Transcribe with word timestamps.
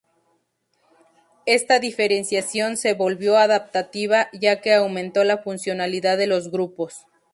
Esta 1.45 1.77
diferenciación 1.77 2.75
se 2.75 2.95
volvió 2.95 3.37
adaptativa 3.37 4.29
ya 4.33 4.59
que 4.59 4.73
aumentó 4.73 5.23
la 5.23 5.37
funcionalidad 5.37 6.17
de 6.17 6.25
los 6.25 6.49
grupos. 6.49 7.05